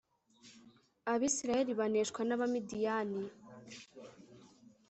[1.13, 3.23] Abisirayeli baneshwa n’Abamidiyani